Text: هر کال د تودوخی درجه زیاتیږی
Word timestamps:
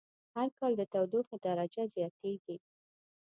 هر 0.35 0.47
کال 0.59 0.71
د 0.77 0.81
تودوخی 0.93 1.37
درجه 1.45 1.83
زیاتیږی 1.95 2.57